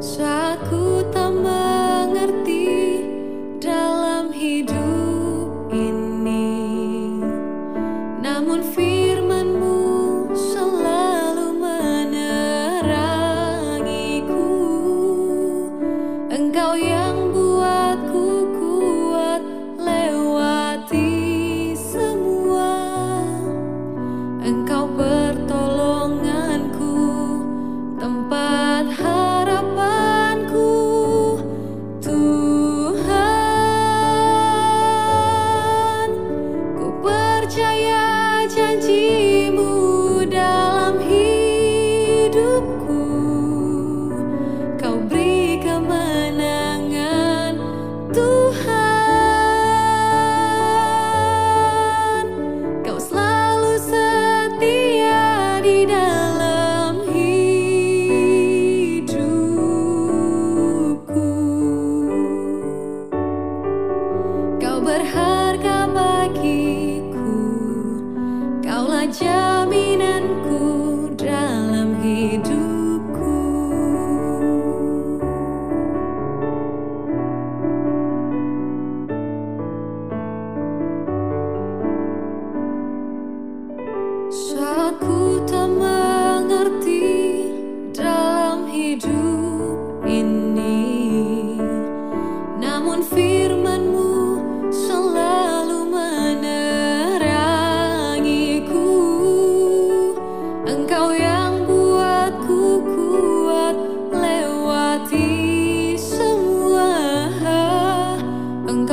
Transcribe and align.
So. 0.00 0.39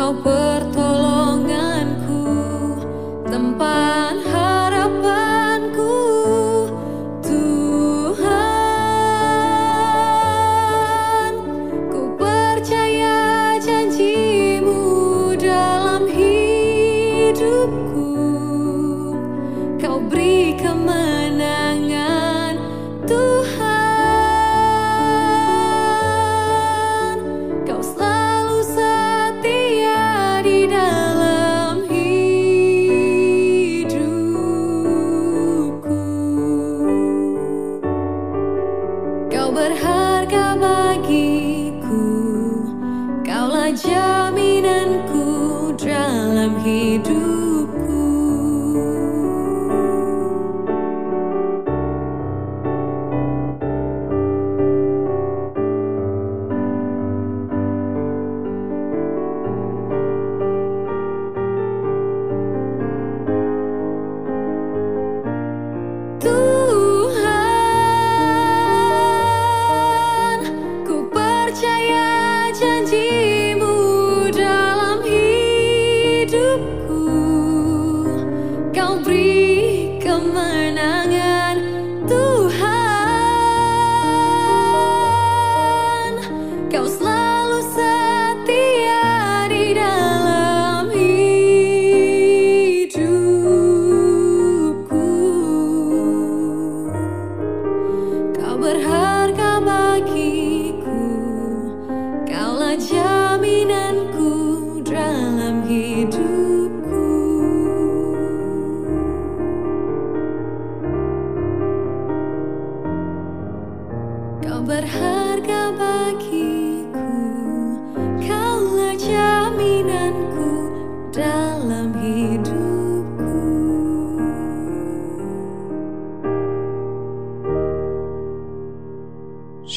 open 0.07 0.46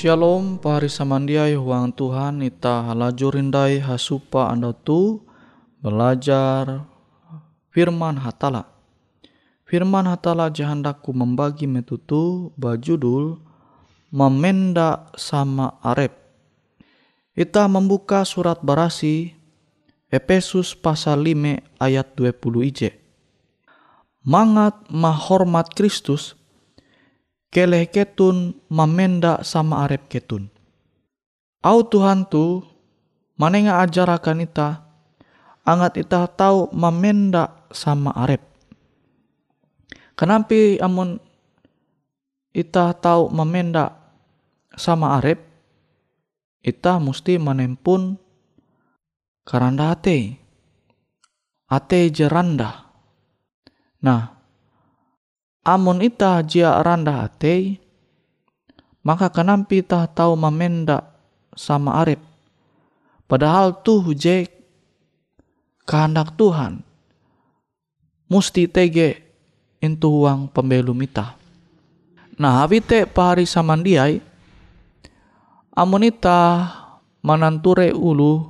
Shalom 0.00 0.56
pari 0.56 0.88
samandiai 0.88 1.60
huang 1.60 1.92
Tuhan 1.92 2.40
ita 2.40 2.88
halajurindai 2.88 3.84
hasupa 3.84 4.48
anda 4.48 4.72
tu 4.72 5.20
belajar 5.84 6.88
firman 7.68 8.16
hatala. 8.16 8.64
Firman 9.68 10.08
hatala 10.08 10.48
jahandaku 10.48 11.12
membagi 11.12 11.68
metutu 11.68 12.48
bajudul 12.56 13.44
memenda 14.08 15.12
sama 15.20 15.76
arep. 15.84 16.16
Kita 17.36 17.68
membuka 17.68 18.24
surat 18.24 18.56
barasi 18.64 19.36
Efesus 20.08 20.72
pasal 20.72 21.28
5 21.28 21.76
ayat 21.76 22.08
20 22.16 22.40
ije. 22.72 22.96
Mangat 24.24 24.80
mahormat 24.88 25.76
Kristus, 25.76 26.39
keleh 27.50 27.86
ketun 27.90 28.56
memenda 28.70 29.42
sama 29.42 29.86
arep 29.86 30.06
ketun. 30.06 30.48
Au 31.60 31.84
Tuhan 31.84 32.24
tu 32.30 32.64
manenga 33.36 33.84
ajarakan 33.84 34.46
ita, 34.46 34.80
angat 35.68 36.00
ita 36.00 36.24
tahu 36.24 36.72
memenda 36.72 37.68
sama 37.74 38.14
arep. 38.16 38.40
Kenapa 40.16 40.56
amun 40.80 41.20
ita 42.50 42.90
tahu 42.96 43.30
memenda 43.30 43.94
sama 44.74 45.18
arep 45.22 45.38
ita 46.60 47.00
mesti 47.00 47.40
menempun 47.40 48.18
karanda 49.46 49.96
ate 49.96 50.36
ate 51.70 52.00
jeranda 52.12 52.90
nah 54.02 54.39
amun 55.64 56.00
ita 56.00 56.40
jia 56.44 56.80
randa 56.80 57.28
ate 57.28 57.80
maka 59.00 59.32
kenapa 59.32 59.72
ita 59.72 60.04
tahu 60.04 60.36
memenda 60.36 61.08
sama 61.56 62.00
arep. 62.04 62.20
Padahal 63.24 63.72
tuh 63.80 64.12
je 64.12 64.44
kehendak 65.86 66.34
Tuhan 66.34 66.82
musti 68.30 68.66
tege 68.66 69.22
into 69.82 70.10
uang 70.10 70.50
pembelum 70.50 70.98
ita. 71.02 71.38
Nah 72.40 72.64
habite 72.64 73.06
pahari 73.06 73.46
samandiai 73.46 74.18
amonita 75.76 76.66
mananture 77.22 77.92
ulu 77.94 78.48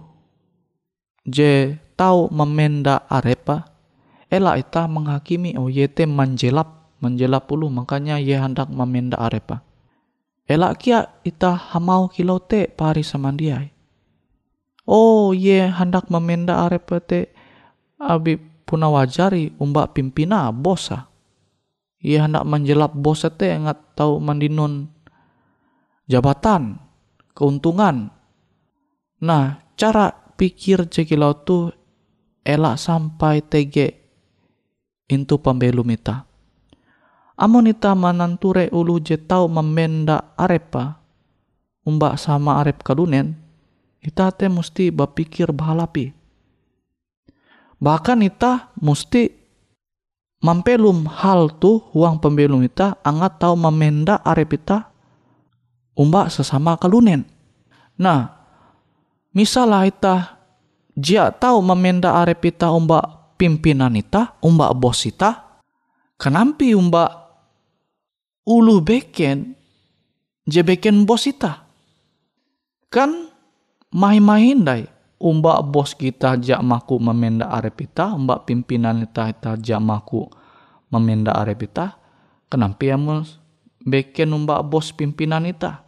je 1.26 1.76
tau 1.98 2.30
memenda 2.32 3.04
arepa 3.10 3.68
ela 4.30 4.56
ita 4.56 4.86
menghakimi 4.86 5.58
oh 5.58 5.68
yete 5.68 6.06
menjelap 7.00 7.48
menjelap 7.48 7.52
ulu 7.52 7.66
makanya 7.72 8.16
ye 8.20 8.36
hendak 8.36 8.68
memenda 8.68 9.16
arepa 9.16 9.64
ela 10.44 10.76
kia 10.76 11.08
ita 11.24 11.56
hamau 11.72 12.12
kilote 12.12 12.68
pari 12.68 13.00
samandiai 13.02 13.72
oh 14.86 15.32
ye 15.32 15.66
hendak 15.66 16.12
memenda 16.12 16.64
arepa 16.68 17.00
te 17.00 17.32
abi 17.96 18.36
puna 18.38 18.86
wajari 18.92 19.56
umbak 19.58 19.96
pimpina 19.96 20.52
bosa 20.52 21.08
ye 22.00 22.20
hendak 22.20 22.44
menjelap 22.44 22.92
bosa 22.92 23.32
te 23.32 23.50
ngat 23.50 23.96
tau 23.96 24.20
mandinun 24.20 25.00
jabatan 26.10 26.90
keuntungan. 27.40 28.10
Nah, 29.22 29.62
cara 29.78 30.10
pikir 30.34 30.90
cekilau 30.90 31.46
tu 31.46 31.70
elak 32.42 32.76
sampai 32.80 33.44
tege 33.44 33.96
into 35.06 35.38
pembelum 35.38 35.86
ita. 35.94 36.29
Amon 37.40 37.72
ita 37.72 37.96
mananture 37.96 38.68
ulu 38.68 39.00
je 39.00 39.16
tau 39.16 39.48
memenda 39.48 40.36
arepa, 40.36 41.00
umbak 41.88 42.20
sama 42.20 42.60
arep 42.60 42.84
kalunen, 42.84 43.32
ita 44.04 44.28
te 44.28 44.44
mesti 44.44 44.92
berpikir 44.92 45.48
bahalapi. 45.48 46.12
Bahkan 47.80 48.20
ita 48.28 48.76
mesti 48.76 49.32
mampelum 50.44 51.08
hal 51.08 51.56
tu 51.56 51.80
uang 51.96 52.20
pembelum 52.20 52.60
ita 52.60 53.00
angat 53.00 53.40
tau 53.40 53.56
memenda 53.56 54.20
arep 54.20 54.60
ita 54.60 54.92
umbak 55.96 56.28
sesama 56.28 56.76
kalunen. 56.76 57.24
Nah, 57.96 58.36
misalnya 59.32 59.88
ita 59.88 60.14
jia 60.92 61.32
tahu 61.32 61.64
memenda 61.64 62.20
arep 62.20 62.52
ita 62.52 62.68
umbak 62.68 63.36
pimpinan 63.40 63.96
ita, 63.96 64.36
umbak 64.44 64.76
bos 64.76 65.08
ita, 65.08 65.60
kenampi 66.20 66.76
umbak 66.76 67.19
ulu 68.50 68.82
beken 68.82 69.54
je 70.50 70.58
beken 70.66 71.06
bos 71.06 71.30
ita. 71.30 71.70
Kan 72.90 73.30
main-main 73.94 74.58
dai 74.66 74.90
umbak 75.22 75.70
bos 75.70 75.94
kita 75.94 76.34
jak 76.42 76.58
maku 76.58 76.98
memenda 76.98 77.46
arep 77.46 77.86
ita, 77.86 78.10
umbak 78.10 78.50
pimpinan 78.50 79.06
ita 79.06 79.30
ita 79.30 79.54
jak 79.54 79.78
maku 79.78 80.26
memenda 80.90 81.30
arep 81.38 81.70
ita, 81.70 81.94
kenapa 82.50 82.82
ya 82.82 82.98
beken 83.86 84.34
umbak 84.34 84.66
bos 84.66 84.90
pimpinan 84.90 85.46
ita? 85.46 85.86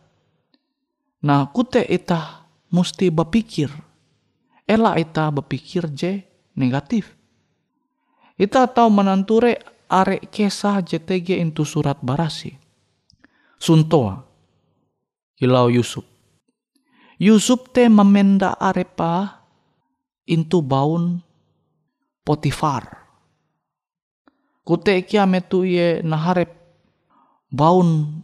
Nah, 1.26 1.50
kute 1.50 1.82
ita 1.82 2.46
mesti 2.70 3.10
berpikir. 3.10 3.70
Ela 4.62 4.94
ita 4.94 5.26
berpikir 5.34 5.90
je 5.90 6.22
negatif. 6.54 7.14
Ita 8.38 8.66
tahu 8.70 8.90
menanture 8.90 9.58
arek 9.90 10.30
kesah 10.32 10.80
JTG 10.82 11.36
itu 11.42 11.62
surat 11.62 12.00
barasi. 12.00 12.61
Suntoa. 13.62 14.18
Hilau 15.38 15.70
Yusuf. 15.70 16.02
Yusuf 17.22 17.70
te 17.70 17.86
memenda 17.86 18.58
arepa 18.58 19.46
intu 20.26 20.58
baun 20.66 21.22
Potifar. 22.26 23.06
Kute 24.66 25.06
kia 25.06 25.26
metu 25.26 25.62
ye 25.62 26.02
naharep 26.02 26.50
baun 27.50 28.22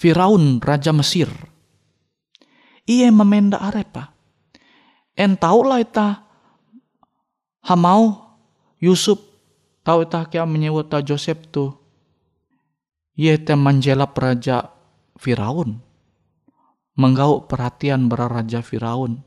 Firaun 0.00 0.60
Raja 0.60 0.92
Mesir 0.92 1.28
ia 2.88 3.12
memenda 3.12 3.60
arepa. 3.60 4.16
En 5.12 5.36
tahu 5.36 5.68
lah 5.68 5.84
ita 5.84 6.24
hamau 7.68 8.16
Yusuf 8.80 9.20
tahu 9.84 10.08
ita 10.08 10.24
kia 10.28 10.48
menyebut 10.48 10.88
ta 10.88 11.04
Joseph 11.04 11.52
tu. 11.52 11.77
Te 13.18 13.54
menjelap 13.58 14.14
raja 14.14 14.70
Firaun. 15.18 15.82
Menggau 16.94 17.50
perhatian 17.50 18.06
raja 18.06 18.62
Firaun. 18.62 19.26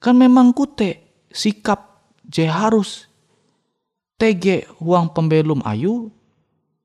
Kan 0.00 0.16
memang 0.16 0.56
kute 0.56 1.04
sikap 1.28 2.08
je 2.24 2.48
harus 2.48 3.12
tege 4.16 4.64
uang 4.80 5.12
pembelum 5.12 5.60
ayu 5.68 6.08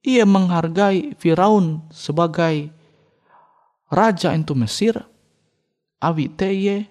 ia 0.04 0.28
menghargai 0.28 1.16
Firaun 1.16 1.88
sebagai 1.88 2.68
raja 3.88 4.36
itu 4.36 4.52
Mesir 4.56 5.00
awi 6.04 6.28
teye 6.36 6.88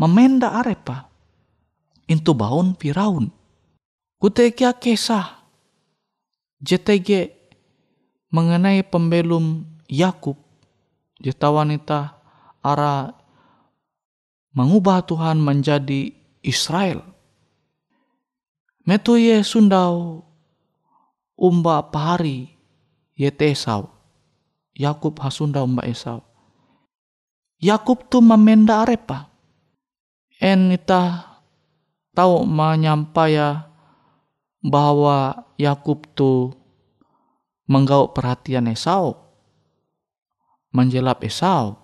memenda 0.00 0.56
arepa 0.56 1.08
itu 2.08 2.32
baun 2.32 2.76
Firaun 2.80 3.28
kutekia 4.16 4.72
kisah 4.76 5.44
JTG 6.64 7.37
mengenai 8.28 8.84
pembelum 8.84 9.64
Yakub 9.88 10.36
jeta 11.18 11.50
wanita 11.50 12.18
ara 12.62 13.12
mengubah 14.54 15.04
Tuhan 15.06 15.38
menjadi 15.38 16.14
Israel. 16.42 17.02
Metu 18.88 19.20
ye 19.20 19.44
sundau 19.44 20.24
umba 21.36 21.84
pahari 21.92 22.48
ye 23.14 23.28
tesau. 23.28 23.92
Yakub 24.78 25.18
hasunda 25.18 25.66
Mbak 25.66 25.86
Esau. 25.90 26.22
Yakub 27.58 28.06
tu 28.06 28.22
memenda 28.22 28.86
arepa. 28.86 29.26
En 30.38 30.70
ita 30.70 31.26
tahu 32.14 32.46
menyampaya 32.46 33.66
bahwa 34.62 35.46
Yakub 35.58 36.06
tu 36.14 36.54
menggau 37.68 38.10
perhatian 38.16 38.66
Esau. 38.72 39.14
Menjelap 40.72 41.22
Esau. 41.22 41.76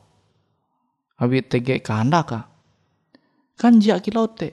Abi 1.20 1.46
tege 1.46 1.78
kehendak 1.78 2.50
Kan 3.54 3.78
jia 3.78 4.02
kilau 4.02 4.26
te. 4.26 4.50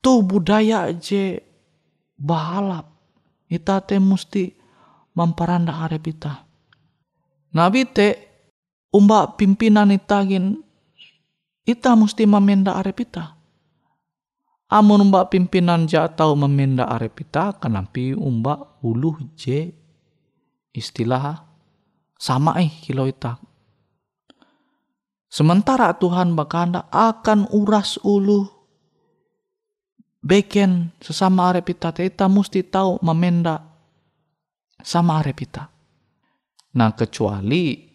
Tu 0.00 0.12
budaya 0.24 0.88
je 0.96 1.44
bahalap. 2.16 2.88
Ita 3.50 3.82
te 3.84 3.98
musti 4.00 4.60
memperanda 5.14 5.82
arep 5.86 6.04
ita 6.10 6.46
Nabi 7.50 7.82
te 7.86 8.08
umba 8.94 9.34
pimpinan 9.34 9.90
itagin 9.90 10.62
ita 11.66 11.92
mesti 11.98 12.24
memenda 12.26 12.78
arep 12.78 13.04
ita 13.06 13.34
amun 14.70 15.10
umba 15.10 15.26
pimpinan 15.26 15.86
ja 15.90 16.06
tau 16.06 16.38
memenda 16.38 16.86
arep 16.86 17.26
ita 17.26 17.58
kenampi 17.58 18.14
umba 18.14 18.78
uluh 18.86 19.18
je 19.34 19.74
istilah 20.74 21.42
sama 22.20 22.60
eh 22.60 22.70
kilo 22.84 23.08
ita. 23.08 23.40
Sementara 25.30 25.94
Tuhan 25.94 26.34
bakanda 26.34 26.90
akan 26.90 27.48
uras 27.54 28.02
ulu 28.02 28.50
beken 30.20 30.92
sesama 31.00 31.54
arep 31.54 31.70
ita 31.70 31.94
ita 32.02 32.26
mesti 32.26 32.66
tahu 32.66 33.00
memenda 33.00 33.62
sama 34.82 35.22
arep 35.22 35.38
ita. 35.46 35.70
Nah 36.76 36.90
kecuali 36.92 37.88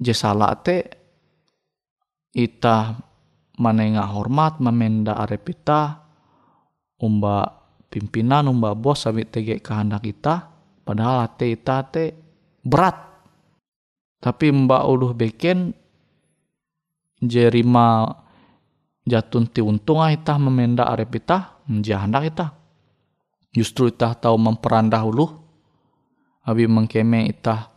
je 0.00 0.14
salah 0.16 0.56
te 0.58 0.78
ita 2.34 2.96
manenga 3.60 4.08
hormat 4.08 4.64
memenda 4.64 5.18
arep 5.22 5.44
ita 5.54 6.02
umba 6.98 7.46
pimpinan 7.92 8.48
umba 8.48 8.72
bos 8.72 9.06
sabi 9.06 9.28
tege 9.28 9.60
kehendak 9.60 10.08
kita 10.08 10.57
padahal 10.88 11.28
ate 11.28 11.52
ita 11.52 11.84
te 11.84 12.16
berat 12.64 12.96
tapi 14.24 14.48
mbak 14.48 14.82
uluh 14.88 15.12
beken 15.12 15.76
jerima 17.20 18.08
jatun 19.04 19.44
ti 19.52 19.60
untung 19.60 20.00
ah 20.00 20.08
ita 20.08 20.40
memenda 20.40 20.88
arep 20.88 21.20
ita 21.20 21.60
hendak 21.68 22.24
ita 22.24 22.46
justru 23.52 23.92
ita 23.92 24.16
tahu 24.16 24.40
memperandah 24.40 25.04
uluh 25.04 25.28
abi 26.48 26.64
mengkeme 26.64 27.28
ita 27.28 27.76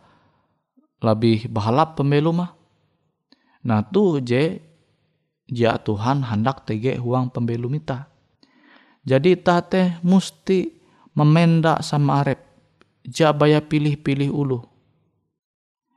lebih 1.02 1.50
bahalap 1.50 1.98
pembelu 1.98 2.30
mah. 2.30 2.50
Nah 3.66 3.82
tu 3.90 4.22
je 4.22 4.62
ja 5.50 5.76
Tuhan 5.76 6.22
hendak 6.22 6.64
tege 6.64 6.96
huang 6.96 7.28
pembelu 7.28 7.66
mita. 7.66 8.08
Jadi 9.02 9.34
tate 9.42 9.98
musti 10.06 10.70
memenda 11.18 11.82
sama 11.82 12.22
arep. 12.22 12.51
Ja 13.02 13.34
baya 13.34 13.58
pilih-pilih 13.58 14.30
ulu. 14.30 14.62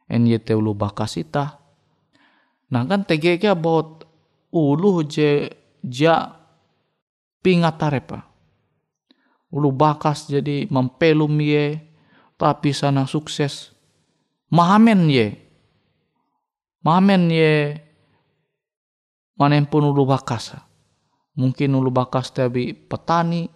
En 0.10 0.26
yete 0.26 0.54
ulu 0.58 0.74
bakas 0.74 1.18
ita. 1.18 1.62
Nah 2.70 2.86
kan 2.90 3.06
tege 3.06 3.38
ke 3.38 3.54
bot 3.54 4.06
ulu 4.54 5.06
je 5.06 5.50
ja 5.86 6.34
pingat 7.46 7.78
arep 7.82 8.10
Ulu 9.56 9.70
bakas 9.72 10.28
jadi 10.28 10.68
mempelum 10.68 11.32
ye 11.40 11.80
tapi 12.36 12.74
sana 12.76 13.08
sukses. 13.08 13.72
Mahamen 14.52 15.08
ye. 15.08 15.38
Mahamen 16.84 17.32
ye. 17.32 17.80
Manen 19.40 19.70
pun 19.70 19.88
ulu 19.88 20.04
bakas. 20.04 20.58
Mungkin 21.36 21.72
ulu 21.76 21.92
bakas 21.92 22.32
tapi 22.36 22.76
petani 22.76 23.48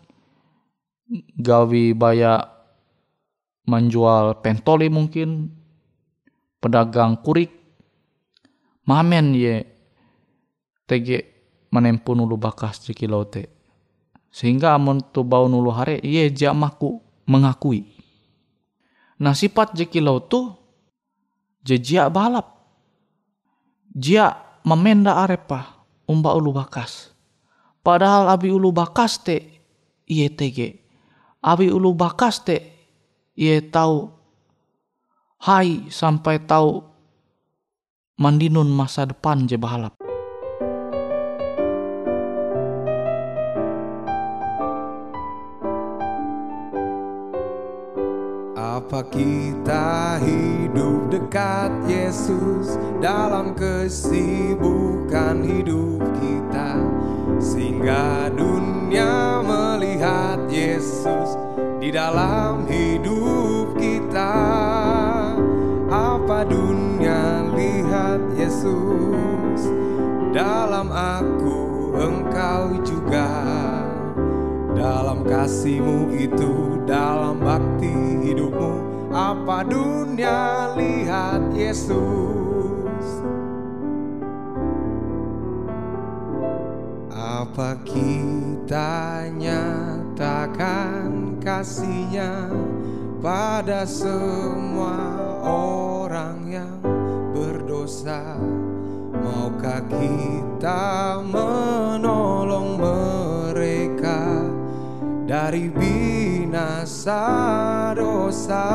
gawi 1.36 1.92
baya 1.98 2.59
menjual 3.70 4.42
pentoli 4.42 4.90
mungkin 4.90 5.54
pedagang 6.58 7.22
kurik 7.22 7.54
mahamen 8.90 9.38
ye 9.38 9.70
tege 10.90 11.38
pun 12.02 12.18
ulu 12.26 12.34
bakas 12.34 12.82
di 12.82 12.98
te 13.30 13.44
sehingga 14.34 14.74
amun 14.74 15.06
tu 15.14 15.22
bau 15.22 15.46
nulu 15.46 15.70
hare 15.70 16.02
ye 16.02 16.34
jamaku 16.34 16.98
mengakui 17.30 17.86
nah 19.22 19.38
sifat 19.38 19.78
jekilau 19.78 20.18
tu 20.26 20.60
jejia 21.64 22.10
balap. 22.10 22.58
Jia 23.94 24.38
memenda 24.66 25.22
arepa 25.22 25.86
umba 26.10 26.34
ulu 26.38 26.56
bakas. 26.56 27.12
Padahal 27.86 28.30
abi 28.34 28.50
ulu 28.54 28.74
bakas 28.74 29.22
te 29.22 29.38
iye 30.10 30.30
tege. 30.30 30.82
Abi 31.42 31.72
ulu 31.72 31.96
bakas 31.96 32.44
te 32.44 32.79
iye 33.40 33.64
tahu 33.64 34.12
hai 35.48 35.88
sampai 35.88 36.44
tahu 36.44 36.84
mandinun 38.20 38.68
masa 38.68 39.08
depan 39.08 39.48
je 39.48 39.56
balap. 39.56 39.96
Apa 48.60 49.08
kita 49.08 50.20
hidup 50.20 51.08
dekat 51.14 51.72
Yesus 51.88 52.76
dalam 53.00 53.54
kesibukan 53.54 55.46
hidup 55.46 56.02
kita 56.18 56.80
Sehingga 57.38 58.34
dunia 58.34 59.46
melihat 59.46 60.42
Yesus 60.50 61.49
di 61.80 61.90
dalam 61.96 62.68
hidup 62.68 63.80
kita. 63.80 64.36
Apa 65.90 66.46
dunia 66.46 67.48
lihat 67.56 68.20
Yesus? 68.36 69.72
Dalam 70.36 70.92
aku 70.92 71.96
engkau 71.96 72.84
juga. 72.84 73.32
Dalam 74.76 75.26
kasihmu 75.26 76.14
itu 76.14 76.84
dalam 76.84 77.40
bakti 77.42 77.92
hidupmu. 78.28 78.76
Apa 79.10 79.66
dunia 79.66 80.78
lihat 80.78 81.52
Yesus 81.58 82.49
apa 87.40 87.72
kita 87.88 89.24
nyatakan 89.32 91.08
kasihnya 91.40 92.52
pada 93.24 93.88
semua 93.88 95.00
orang 95.48 96.44
yang 96.52 96.84
berdosa 97.32 98.36
maukah 99.24 99.80
kita 99.88 101.24
menolong 101.24 102.76
mereka 102.76 104.44
dari 105.24 105.72
binasa 105.72 107.24
dosa. 107.96 108.68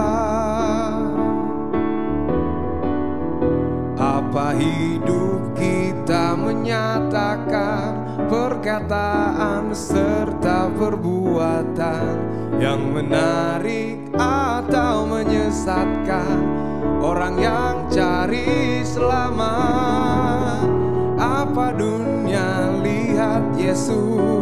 Apa 4.00 4.56
hidup 4.56 5.52
kita 5.52 6.32
menyatakan 6.32 7.93
perkataan 8.30 9.74
serta 9.74 10.70
perbuatan 10.74 12.14
yang 12.62 12.80
menarik 12.94 13.98
atau 14.18 15.06
menyesatkan 15.06 16.38
orang 17.02 17.36
yang 17.38 17.74
cari 17.90 18.82
selamat? 18.86 20.66
Apa 21.18 21.74
dunia 21.74 22.74
lihat 22.82 23.42
Yesus? 23.54 24.34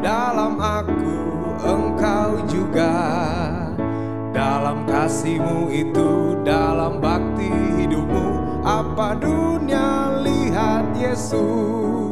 dalam 0.00 0.56
aku 0.56 1.16
engkau 1.60 2.40
juga 2.48 2.96
dalam 4.32 4.88
kasihmu 4.88 5.68
itu 5.68 6.40
dalam 6.40 6.98
bakti 7.04 7.52
hidupmu 7.76 8.60
apa 8.64 9.14
dunia 9.20 10.16
lihat 10.24 10.88
Yesus 10.96 12.09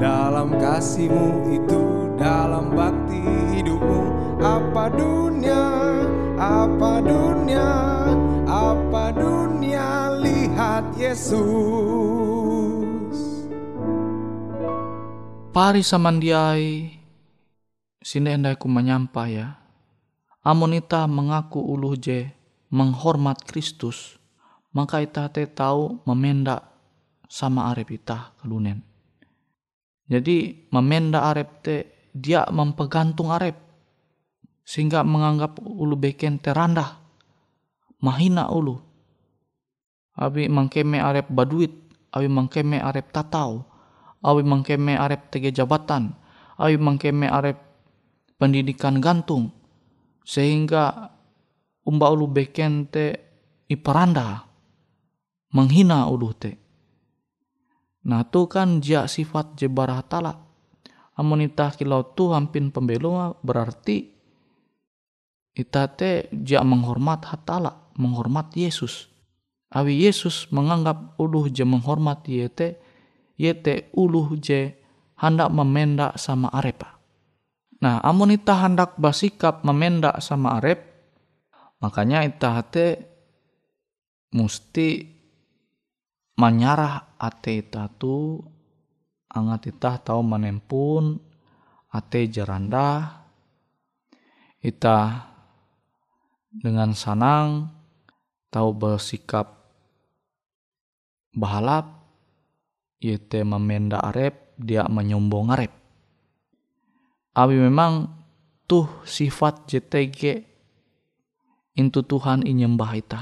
dalam 0.00 0.56
kasihmu 0.56 1.60
itu 1.60 1.80
dalam 2.16 2.72
bakti 2.72 3.20
hidupmu 3.52 4.02
apa 4.40 4.88
dunia 4.96 5.68
apa 6.40 7.04
dunia 7.04 7.68
apa 8.48 9.12
dunia 9.12 10.16
lihat 10.24 10.96
Yesus 10.96 11.40
Pari 15.50 15.84
samandiai 15.84 17.00
sini 18.00 18.32
endai 18.32 18.56
ku 18.56 18.70
menyampa 18.70 19.28
ya. 19.28 19.60
Amun 20.40 20.72
ita 20.78 21.04
mengaku 21.04 21.60
uluh 21.60 22.00
je 22.00 22.32
menghormat 22.72 23.44
Kristus, 23.44 24.16
maka 24.72 25.04
ita 25.04 25.28
te 25.28 25.44
tahu 25.44 26.00
memenda 26.08 26.64
sama 27.28 27.68
arep 27.74 28.00
ita 28.00 28.32
kelunen. 28.40 28.89
Jadi 30.10 30.66
memenda 30.74 31.30
arep 31.30 31.62
te 31.62 31.76
dia 32.10 32.42
mempegantung 32.50 33.30
arep 33.30 33.54
sehingga 34.66 35.06
menganggap 35.06 35.62
ulu 35.62 35.94
beken 35.94 36.42
terandah 36.42 36.98
mahina 38.02 38.50
ulu. 38.50 38.74
Abi 40.18 40.50
mangkeme 40.50 40.98
arep 40.98 41.30
baduit. 41.30 41.72
Abi 42.10 42.26
mangkeme 42.26 42.82
arep 42.82 43.14
tatau. 43.14 43.70
Awi 44.20 44.44
mangkeme 44.44 45.00
arep 45.00 45.32
tege 45.32 45.48
jabatan, 45.48 46.12
awi 46.60 46.76
mangkeme 46.76 47.24
arep 47.24 47.56
pendidikan 48.36 49.00
gantung, 49.00 49.48
sehingga 50.28 51.08
umba 51.88 52.12
ulu 52.12 52.28
beken 52.28 52.84
te 52.92 53.16
iparanda. 53.72 54.44
menghina 55.50 56.06
uluh 56.06 56.30
te. 56.36 56.54
Nah 58.06 58.24
tu 58.24 58.48
kan 58.48 58.80
jia 58.80 59.04
sifat 59.04 59.58
je 59.60 59.68
barah 59.68 60.00
tala. 60.06 60.32
Amun 61.20 61.44
ita 61.44 61.68
kilau 61.74 62.16
tu 62.16 62.32
hampin 62.32 62.72
pembelum 62.72 63.36
berarti 63.44 64.08
ita 65.52 65.84
te 65.92 66.32
jia 66.32 66.64
menghormat 66.64 67.28
hatala, 67.28 67.92
menghormat 68.00 68.56
Yesus. 68.56 69.12
Awi 69.70 70.08
Yesus 70.08 70.48
menganggap 70.50 71.20
uluh 71.20 71.52
je 71.52 71.62
menghormat 71.62 72.24
yete, 72.24 72.80
yete 73.36 73.92
uluh 73.92 74.32
je 74.40 74.72
hendak 75.20 75.52
memendak 75.52 76.16
sama 76.16 76.48
arepa. 76.50 76.96
Nah, 77.80 78.00
amun 78.04 78.36
ita 78.36 78.60
hendak 78.60 79.00
bersikap 79.00 79.64
memendak 79.64 80.20
sama 80.20 80.60
arep, 80.60 80.84
makanya 81.80 82.24
ita 82.28 82.60
hate 82.60 82.88
mesti 84.36 85.19
menyarah 86.40 87.20
ate 87.20 87.60
ita 87.60 87.84
tu 87.92 88.40
angat 89.28 89.76
ita 89.76 90.00
tahu 90.00 90.24
menempun 90.24 91.20
ate 91.92 92.32
jeranda 92.32 93.20
ita 94.64 95.28
dengan 96.48 96.96
sanang 96.96 97.68
tahu 98.48 98.72
bersikap 98.72 99.52
bahalap 101.36 102.08
yete 103.04 103.44
memenda 103.44 104.00
arep 104.00 104.56
dia 104.60 104.84
menyombong 104.88 105.52
arep. 105.52 105.72
Awi 107.36 107.56
memang 107.56 108.10
tuh 108.64 108.88
sifat 109.04 109.68
JTG 109.70 110.44
intu 111.78 112.00
Tuhan 112.04 112.44
inyembah 112.44 112.92
ita 112.98 113.20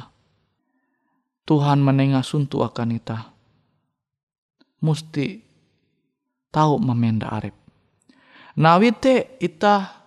Tuhan 1.49 1.81
menengah 1.81 2.21
suntu 2.21 2.61
akan 2.61 3.01
ita 3.01 3.39
musti 4.83 5.43
tahu 6.53 6.79
memenda 6.79 7.31
arep. 7.31 7.55
Nawite 8.59 9.39
ita 9.39 10.07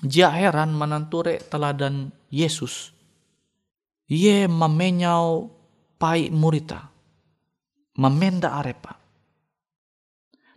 jia 0.00 0.32
heran 0.32 0.72
menanture 0.72 1.40
teladan 1.46 2.12
Yesus. 2.32 2.92
Ye 4.08 4.48
memenyau 4.48 5.52
pai 6.00 6.32
murita. 6.32 6.88
Memenda 7.92 8.56
arepa. 8.56 8.96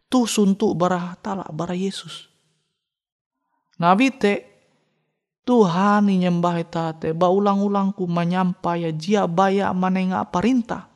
Tu 0.08 0.24
suntuk 0.24 0.72
bara 0.80 1.20
talak 1.20 1.52
bara 1.52 1.76
Yesus. 1.76 2.32
Nabi 3.76 4.08
te 4.16 4.55
Tuhan 5.46 6.10
nyembah 6.10 6.58
ita 6.58 6.98
te 6.98 7.14
ba 7.14 7.30
ulang-ulang 7.30 7.94
ku 7.94 8.10
menyampai 8.10 8.90
jia 8.98 9.30
baya 9.30 9.70
manenga 9.78 10.26
perintah 10.26 10.90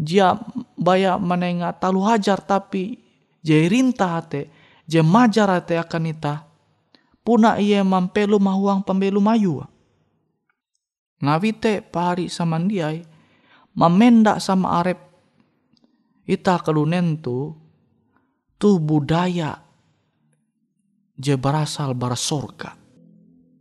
jia 0.00 0.32
baya 0.80 1.20
manenga 1.20 1.76
talu 1.76 2.00
hajar 2.08 2.40
tapi 2.40 2.96
je 3.44 3.68
rintah 3.68 4.24
te 4.24 4.48
je 4.88 5.04
majar 5.04 5.52
te 5.60 5.76
akan 5.76 6.08
ita 6.08 6.50
puna 7.20 7.60
ia 7.60 7.84
mampelu 7.84 8.40
mahuang 8.40 8.80
pembelu 8.80 9.20
mayu. 9.20 9.60
Nabi 11.20 11.52
te 11.52 11.84
pari 11.84 12.32
samandiai 12.32 13.04
memenda 13.76 14.40
sama 14.40 14.80
arep. 14.80 14.98
Ita 16.24 16.64
kelunen 16.64 17.20
tu 17.20 17.52
tu 18.56 18.80
budaya 18.80 19.60
je 21.20 21.34
berasal 21.36 21.92
bara 21.92 22.16
sorga 22.16 22.79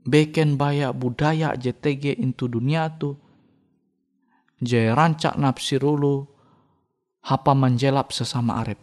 beken 0.10 0.58
baya 0.58 0.92
budaya 0.92 1.54
JTG 1.56 2.20
into 2.20 2.50
dunia 2.50 2.90
tu. 2.98 3.16
Je 4.60 4.92
rancak 4.92 5.40
nafsirulu 5.40 6.28
hapa 7.24 7.56
menjelap 7.56 8.12
sesama 8.12 8.60
arep. 8.60 8.82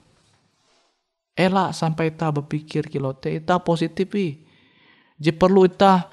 Elak 1.36 1.76
sampai 1.76 2.16
ta 2.16 2.32
berpikir 2.32 2.88
kilote 2.88 3.28
ita 3.28 3.60
positif 3.60 4.08
i. 4.16 4.40
Je 5.20 5.36
perlu 5.36 5.68
ita 5.68 6.08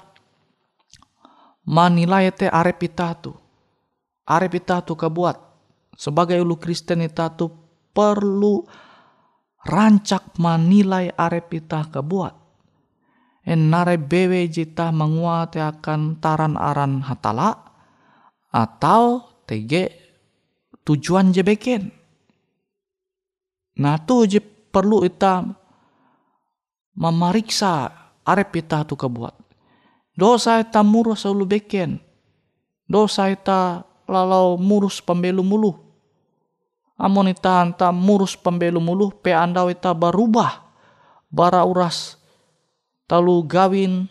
manilai 1.64 2.28
te 2.36 2.44
arep 2.50 2.92
ita 2.92 3.08
tu. 3.16 3.32
Arep 4.28 4.52
ita 4.60 4.84
tu 4.84 4.92
kebuat 4.92 5.36
sebagai 5.96 6.36
ulu 6.42 6.60
Kristen 6.60 7.00
ita 7.00 7.32
tu 7.32 7.48
perlu 7.94 8.66
rancak 9.64 10.36
manilai 10.36 11.08
arep 11.08 11.48
ita 11.56 11.88
kebuat 11.88 12.43
en 13.44 13.68
nare 13.68 14.00
bewe 14.00 14.48
jita 14.48 14.88
menguat 14.88 15.56
akan 15.60 16.16
taran 16.18 16.56
aran 16.56 17.04
hatala 17.04 17.60
atau 18.48 19.20
tege 19.44 19.92
tujuan 20.84 21.32
je 21.32 21.42
beken. 21.44 21.82
Nah 23.80 24.00
tu 24.00 24.24
je 24.24 24.40
perlu 24.40 25.04
ita 25.04 25.44
memeriksa 26.96 27.90
arep 28.24 28.50
ita 28.64 28.86
tu 28.88 28.96
kebuat. 28.96 29.34
Dosa 30.14 30.62
ita 30.62 30.80
murus 30.86 31.26
selalu 31.26 31.58
beken. 31.58 31.98
Dosa 32.86 33.28
ita 33.28 33.82
lalau 34.06 34.54
murus 34.56 35.02
pembelu 35.02 35.42
mulu. 35.42 35.74
Amun 36.94 37.34
ita 37.34 37.58
anta 37.58 37.90
murus 37.90 38.38
pembelu 38.38 38.78
mulu 38.78 39.10
pe 39.10 39.34
anda 39.34 39.66
ita 39.66 39.90
berubah. 39.90 40.62
Bara 41.34 41.66
uras 41.66 42.14
talu 43.04 43.44
gawin 43.44 44.08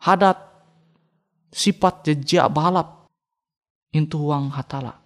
hadat 0.00 0.38
sifat 1.50 2.06
jejak 2.06 2.50
balap 2.50 3.10
intu 3.90 4.30
uang 4.30 4.54
hatala. 4.54 4.98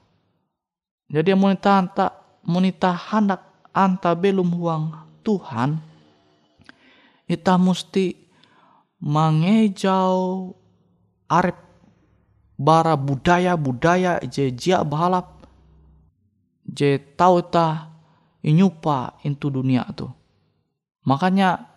Jadi 1.09 1.37
monita 1.37 1.81
anta 1.81 2.07
monita 2.45 2.93
hendak 2.93 3.71
anta 3.73 4.12
belum 4.17 4.49
uang 4.57 4.85
Tuhan, 5.25 5.81
ita 7.25 7.57
mesti 7.57 8.12
mengejau 9.01 10.53
arep 11.29 11.59
bara 12.55 12.95
budaya-budaya 12.95 14.21
je 14.29 14.53
jia 14.53 14.85
balap 14.85 15.49
je 16.69 17.01
tau 17.17 17.40
ta 17.45 17.93
inyupa 18.45 19.17
intu 19.25 19.49
dunia 19.49 19.88
tu. 19.97 20.09
Makanya 21.05 21.74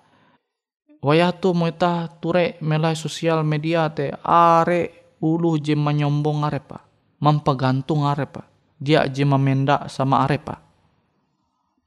wayah 1.03 1.33
tu 1.35 1.53
moita 1.53 2.09
ture 2.21 2.57
melai 2.61 2.97
sosial 2.97 3.41
media 3.41 3.89
te 3.89 4.13
are 4.23 5.13
ulu 5.21 5.57
je 5.57 5.73
menyombong 5.73 6.45
arepa 6.45 6.85
mempegantung 7.17 8.05
arepa 8.05 8.45
dia 8.77 9.09
je 9.09 9.25
memenda 9.25 9.89
sama 9.89 10.23
arepa. 10.25 10.61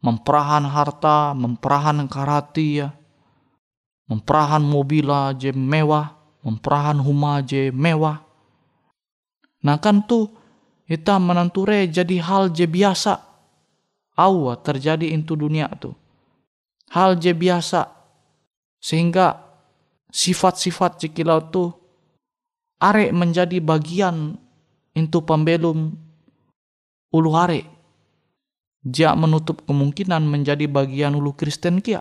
Memperahan 0.00 0.64
harta 0.64 1.36
memperahan 1.36 2.08
karati 2.08 2.82
ya 2.82 2.88
memperahan 4.10 4.64
mobila 4.64 5.30
je 5.36 5.54
mewah 5.54 6.16
memperahan 6.42 6.98
huma 6.98 7.44
je 7.44 7.70
mewah. 7.70 8.24
Nah 9.60 9.76
kan 9.78 10.02
tu 10.02 10.26
kita 10.88 11.20
menanture 11.22 11.86
jadi 11.86 12.16
hal 12.18 12.50
je 12.50 12.66
biasa. 12.66 13.28
Awa 14.18 14.58
terjadi 14.60 15.14
into 15.14 15.38
dunia 15.38 15.70
tu. 15.78 15.94
Hal 16.90 17.16
je 17.20 17.30
biasa 17.30 17.99
sehingga 18.80 19.44
sifat-sifat 20.10 21.04
cikilau 21.04 21.52
tu 21.52 21.70
are 22.80 23.12
menjadi 23.12 23.60
bagian 23.60 24.40
itu 24.96 25.18
pembelum 25.22 25.94
ulu 27.12 27.30
are. 27.36 27.62
Dia 28.80 29.12
menutup 29.12 29.60
kemungkinan 29.68 30.24
menjadi 30.24 30.64
bagian 30.64 31.12
ulu 31.12 31.36
Kristen 31.36 31.84
kia. 31.84 32.00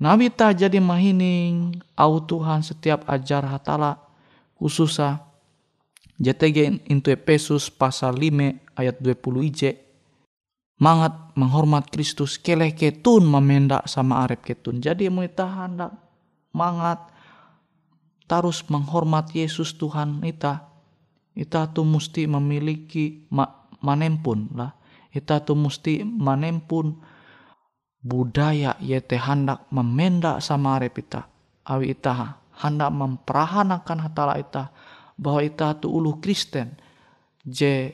Nabi 0.00 0.32
tak 0.32 0.56
jadi 0.56 0.80
mahining 0.80 1.76
au 1.92 2.16
Tuhan 2.24 2.64
setiap 2.64 3.04
ajar 3.04 3.44
hatala 3.44 4.00
khususa 4.56 5.20
JTG 6.16 6.88
into 6.88 7.12
Efesus 7.12 7.68
pasal 7.68 8.16
5 8.16 8.80
ayat 8.80 8.96
20 8.96 9.48
ije 9.52 9.89
mangat 10.80 11.36
menghormat 11.36 11.92
Kristus 11.92 12.40
keleh 12.40 12.72
ketun 12.72 13.28
memendak 13.28 13.84
sama 13.84 14.24
arep 14.24 14.40
ketun. 14.40 14.80
Jadi 14.80 15.12
kita 15.12 15.44
hendak 15.46 15.92
mangat 16.56 17.04
terus 18.24 18.64
menghormat 18.66 19.30
Yesus 19.36 19.76
Tuhan 19.76 20.24
ita 20.24 20.66
ita 21.36 21.68
tuh 21.70 21.86
mesti 21.86 22.26
memiliki 22.26 23.28
ma, 23.30 23.46
manempun 23.84 24.50
lah. 24.56 24.72
Ita 25.10 25.42
tuh 25.42 25.58
mesti 25.58 26.06
manempun 26.06 26.96
budaya 28.00 28.78
yete 28.80 29.20
hendak 29.20 29.68
memendak 29.68 30.40
sama 30.40 30.80
arep 30.80 30.96
ita. 30.96 31.28
Awi 31.68 31.92
ita 31.92 32.40
hendak 32.64 32.90
memperahanakan 32.94 33.98
hatala 34.00 34.34
ita 34.40 34.72
bahwa 35.20 35.44
ita 35.44 35.76
tuh 35.76 35.92
ulu 35.92 36.22
Kristen. 36.24 36.78
Je 37.44 37.92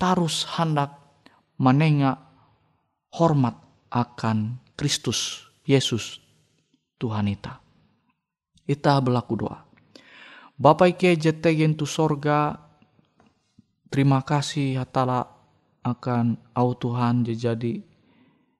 tarus 0.00 0.46
hendak 0.58 1.03
menengah 1.64 2.20
hormat 3.16 3.56
akan 3.88 4.60
Kristus 4.76 5.48
Yesus 5.64 6.20
Tuhan 7.00 7.32
ita. 7.32 7.64
Ita 8.68 9.00
berlaku 9.00 9.40
doa. 9.40 9.64
Bapak 10.60 11.00
ike 11.00 11.16
jete 11.16 11.56
gentu 11.56 11.88
sorga 11.88 12.60
terima 13.88 14.20
kasih 14.20 14.76
hatala 14.76 15.24
akan 15.80 16.36
au 16.52 16.76
Tuhan 16.76 17.24
jadi 17.24 17.80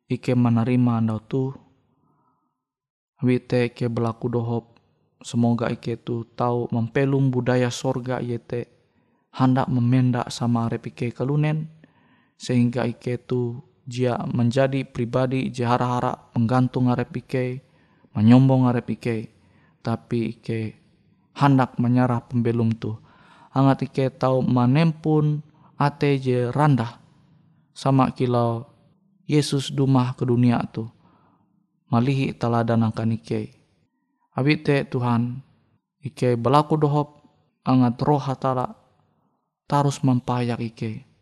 ike 0.09 0.33
menerima 0.33 0.93
anda 1.05 1.21
tu 1.21 1.53
wite 3.21 3.73
ke 3.73 3.87
berlaku 3.89 4.27
dohop 4.33 4.77
semoga 5.23 5.71
ike 5.71 6.03
tu 6.03 6.29
tahu 6.37 6.69
mempelum 6.75 7.31
budaya 7.33 7.71
sorga 7.71 8.21
yete 8.21 8.69
hendak 9.35 9.71
memendak 9.71 10.29
sama 10.31 10.69
repike 10.69 11.11
kelunen 11.11 11.74
sehingga 12.45 12.85
ike 12.85 13.25
tu 13.25 13.65
jia 13.89 14.21
menjadi 14.29 14.85
pribadi 14.85 15.49
jahara-hara 15.49 16.37
menggantung 16.37 16.93
repike 16.93 17.65
menyombong 18.13 18.69
repike 18.69 19.33
tapi 19.81 20.37
ike 20.37 20.77
hendak 21.37 21.81
menyerah 21.81 22.21
pembelum 22.25 22.77
tu. 22.77 23.01
Angat 23.55 23.89
ike 23.89 24.13
tahu 24.13 24.45
manempun 24.45 25.41
ate 25.81 26.21
je 26.21 26.53
randah. 26.53 27.01
Sama 27.75 28.15
kilau 28.15 28.71
Yesus 29.27 29.73
dumah 29.73 30.15
ke 30.15 30.23
dunia 30.29 30.63
tu. 30.71 30.87
Malihi 31.91 32.35
teladan 32.37 32.87
akan 32.87 33.19
ike. 33.19 33.57
Abite 34.35 34.87
Tuhan 34.87 35.41
ike 36.05 36.37
belaku 36.37 36.77
dohop. 36.77 37.09
Angat 37.65 37.97
roh 38.05 38.21
hatala 38.21 38.77
tarus 39.65 40.05
mempayak 40.05 40.61
ike 40.61 41.14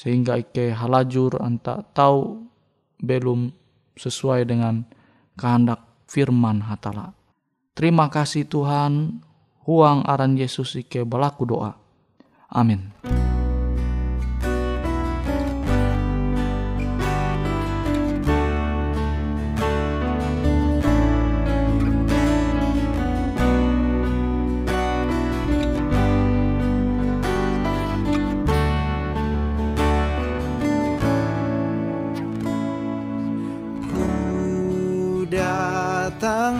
sehingga 0.00 0.40
ike 0.40 0.72
halajur 0.72 1.36
anta 1.44 1.84
tahu 1.92 2.48
belum 3.04 3.52
sesuai 4.00 4.48
dengan 4.48 4.88
kehendak 5.36 5.84
firman 6.08 6.64
hatala. 6.64 7.12
Terima 7.76 8.08
kasih 8.08 8.48
Tuhan, 8.48 9.20
huang 9.68 10.00
aran 10.08 10.40
Yesus 10.40 10.72
ike 10.80 11.04
belaku 11.04 11.44
doa. 11.44 11.76
Amin. 12.48 12.96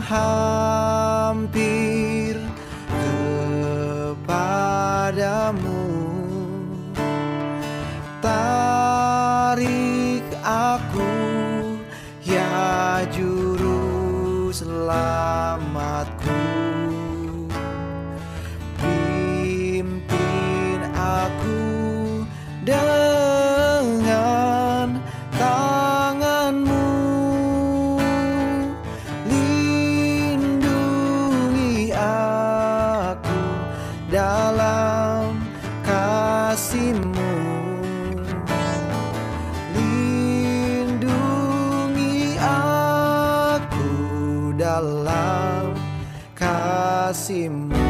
Datang 0.01 0.70
dalam 44.61 45.73
kasihmu 46.37 47.90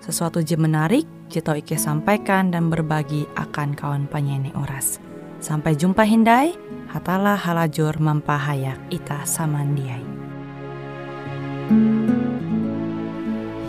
sesuatu 0.00 0.40
je 0.40 0.56
menarik 0.56 1.04
Jito 1.30 1.54
Ike 1.54 1.78
sampaikan 1.78 2.50
dan 2.50 2.74
berbagi 2.74 3.22
akan 3.38 3.78
kawan 3.78 4.10
penyanyi 4.10 4.50
oras. 4.58 4.98
Sampai 5.38 5.78
jumpa 5.78 6.02
Hindai, 6.02 6.58
hatalah 6.90 7.38
halajur 7.38 7.94
mempahayak 8.02 8.82
ita 8.90 9.22
samandiai. 9.22 10.02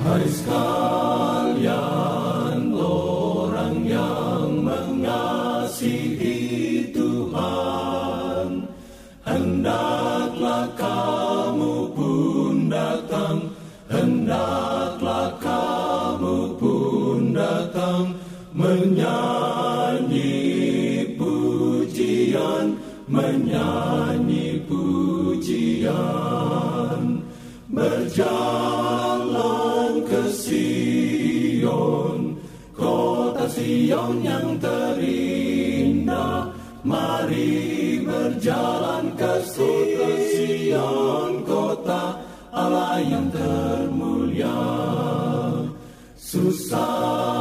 Hai 0.01 0.25
sekalian 0.25 1.69
orang 2.73 3.85
yang 3.85 4.65
mengasihi 4.65 6.35
Tuhan 6.89 8.65
Hendaklah 9.21 10.73
kamu 10.73 11.93
pun 11.93 12.73
datang 12.73 13.53
Hendaklah 13.85 14.90
Menyanyi 18.81 20.33
pujian 21.13 22.81
Menyanyi 23.05 24.57
pujian. 24.65 26.01
Berjalan 27.69 28.41
ke 30.01 30.33
Sion 30.33 32.41
Kota 32.73 33.45
Sion 33.53 34.25
yang 34.25 34.57
terindah. 34.57 36.49
Mari 36.81 38.01
berjalan 38.01 39.13
ke 39.13 39.45
Sion 39.45 41.45
Kota 41.45 42.17
Allah 42.49 42.97
yang 43.05 43.29
termulia. 43.29 44.57
Susahlah 46.17 47.40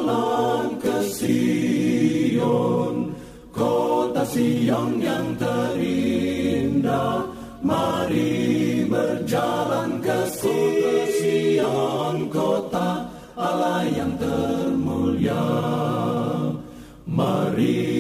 ke 0.79 1.03
Sion 1.11 3.11
Kota 3.51 4.23
Sion 4.23 5.03
yang 5.03 5.35
terindah. 5.35 7.27
Mari 7.59 8.87
berjalan 8.87 9.99
ke 9.99 10.23
Sion 10.39 12.31
Kota 12.31 13.11
Allah 13.35 13.83
yang 13.91 14.15
termulia. 14.15 15.43
Mari 17.03 17.98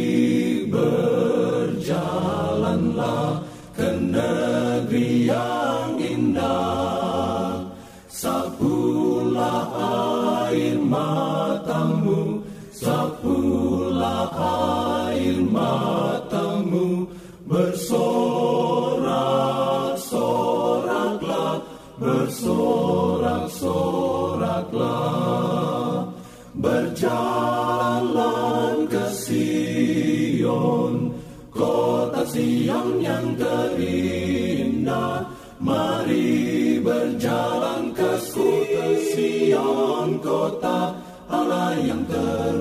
Kota 41.69 41.77
Allah 41.77 41.85
yang 41.85 42.58